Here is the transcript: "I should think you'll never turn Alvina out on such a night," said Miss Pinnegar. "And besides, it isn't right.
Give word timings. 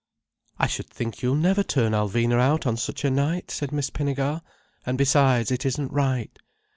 "I 0.57 0.65
should 0.65 0.89
think 0.89 1.21
you'll 1.21 1.35
never 1.35 1.61
turn 1.61 1.91
Alvina 1.91 2.39
out 2.41 2.65
on 2.65 2.75
such 2.75 3.05
a 3.05 3.11
night," 3.11 3.51
said 3.51 3.71
Miss 3.71 3.91
Pinnegar. 3.91 4.41
"And 4.83 4.97
besides, 4.97 5.51
it 5.51 5.63
isn't 5.63 5.93
right. 5.93 6.35